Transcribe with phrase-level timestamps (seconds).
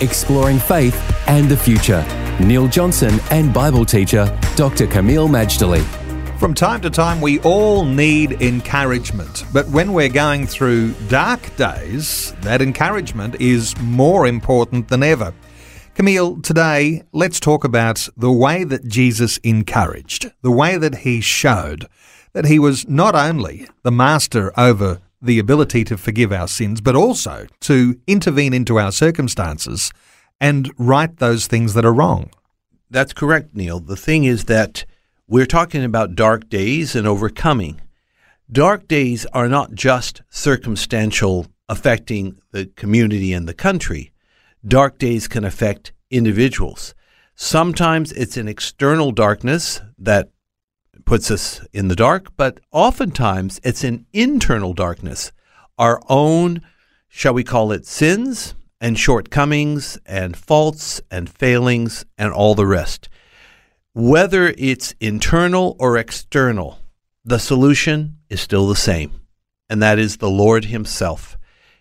[0.00, 0.94] exploring faith
[1.28, 2.04] and the future.
[2.40, 4.86] Neil Johnson and Bible teacher Dr.
[4.86, 5.84] Kameel Majdali.
[6.38, 9.44] From time to time, we all need encouragement.
[9.52, 15.34] But when we're going through dark days, that encouragement is more important than ever.
[15.94, 21.86] Camille, today let's talk about the way that Jesus encouraged, the way that he showed
[22.32, 26.96] that he was not only the master over the ability to forgive our sins, but
[26.96, 29.92] also to intervene into our circumstances
[30.40, 32.30] and right those things that are wrong.
[32.90, 33.80] That's correct, Neil.
[33.80, 34.84] The thing is that
[35.28, 37.80] we're talking about dark days and overcoming.
[38.50, 44.10] Dark days are not just circumstantial affecting the community and the country.
[44.66, 46.94] Dark days can affect individuals.
[47.36, 50.30] Sometimes it's an external darkness that
[51.10, 55.32] puts us in the dark, but oftentimes it's an internal darkness,
[55.76, 56.62] our own,
[57.08, 63.08] shall we call it, sins and shortcomings and faults and failings and all the rest.
[63.92, 66.78] Whether it's internal or external,
[67.24, 69.20] the solution is still the same,
[69.68, 71.36] and that is the Lord Himself.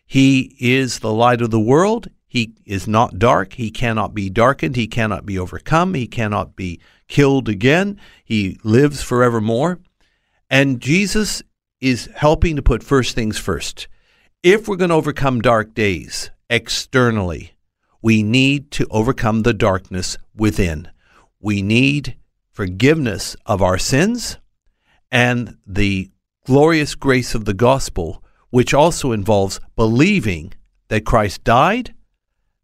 [0.08, 2.08] He is the light of the world.
[2.30, 3.54] He is not dark.
[3.54, 4.76] He cannot be darkened.
[4.76, 5.96] He cannot be overcome.
[5.96, 8.00] He cannot be killed again.
[8.24, 9.80] He lives forevermore.
[10.50, 11.42] And Jesus
[11.82, 13.88] is helping to put first things first.
[14.44, 17.54] If we're going to overcome dark days externally,
[18.02, 20.90] we need to overcome the darkness within.
[21.40, 22.16] We need
[22.52, 24.38] forgiveness of our sins
[25.12, 26.12] and the
[26.46, 30.54] glorious grace of the gospel, which also involves believing
[30.90, 31.94] that Christ died,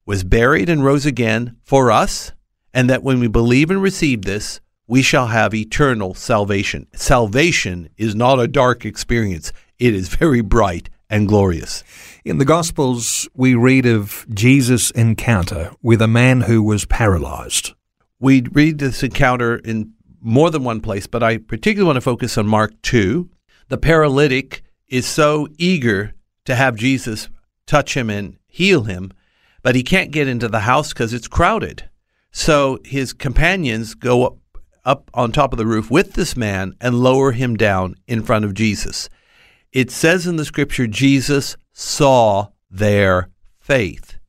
[0.05, 2.31] was buried, and rose again for us
[2.75, 6.85] and that when we believe and receive this, we shall have eternal salvation.
[6.93, 11.83] Salvation is not a dark experience, it is very bright and glorious.
[12.25, 17.73] In the Gospels, we read of Jesus' encounter with a man who was paralyzed.
[18.19, 22.37] We read this encounter in more than one place, but I particularly want to focus
[22.37, 23.29] on Mark 2.
[23.69, 27.29] The paralytic is so eager to have Jesus
[27.66, 29.13] touch him and heal him,
[29.66, 31.90] but he can't get into the house because it's crowded.
[32.31, 34.38] So his companions go up,
[34.86, 38.46] up on top of the roof with this man and lower him down in front
[38.46, 39.09] of Jesus.
[39.72, 44.20] It says in the scripture, Jesus saw their faith.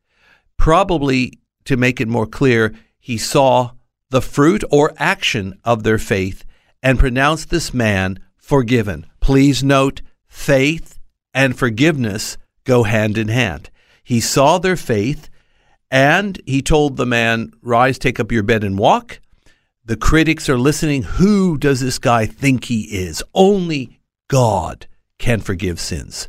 [0.57, 3.73] Probably to make it more clear, he saw
[4.09, 6.47] the fruit or action of their faith
[6.83, 9.05] and pronounced this man forgiven.
[9.21, 10.99] Please note, faith
[11.35, 13.69] and forgiveness go hand in hand.
[14.07, 15.29] He saw their faith
[15.91, 19.19] and he told the man, Rise, take up your bed and walk.
[19.85, 21.03] The critics are listening.
[21.03, 23.21] Who does this guy think he is?
[23.35, 24.87] Only God
[25.19, 26.29] can forgive sins.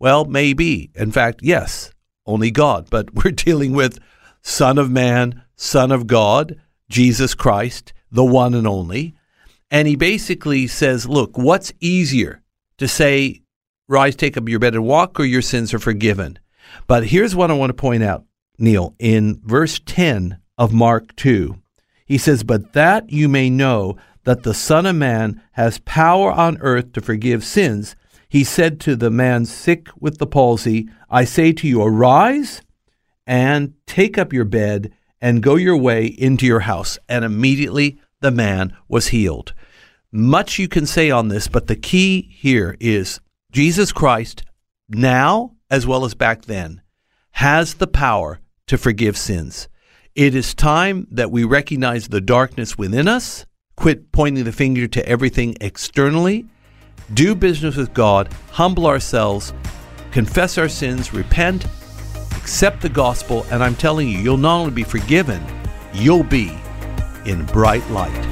[0.00, 0.90] Well, maybe.
[0.96, 1.92] In fact, yes,
[2.26, 2.90] only God.
[2.90, 4.00] But we're dealing with
[4.40, 9.14] Son of Man, Son of God, Jesus Christ, the one and only.
[9.70, 12.42] And he basically says, Look, what's easier
[12.78, 13.42] to say,
[13.86, 16.40] Rise, take up your bed and walk, or your sins are forgiven?
[16.86, 18.24] But here's what I want to point out
[18.58, 21.56] Neil, in verse 10 of Mark 2.
[22.06, 26.58] He says, But that you may know that the Son of Man has power on
[26.60, 27.96] earth to forgive sins,
[28.28, 32.62] he said to the man sick with the palsy, I say to you, arise
[33.26, 36.98] and take up your bed and go your way into your house.
[37.08, 39.52] And immediately the man was healed.
[40.10, 43.20] Much you can say on this, but the key here is
[43.50, 44.44] Jesus Christ,
[44.88, 46.82] now as well as back then,
[47.32, 49.68] has the power to forgive sins.
[50.14, 55.08] It is time that we recognize the darkness within us, quit pointing the finger to
[55.08, 56.44] everything externally,
[57.14, 59.54] do business with God, humble ourselves,
[60.10, 61.64] confess our sins, repent,
[62.36, 65.42] accept the gospel, and I'm telling you, you'll not only be forgiven,
[65.94, 66.54] you'll be
[67.24, 68.31] in bright light.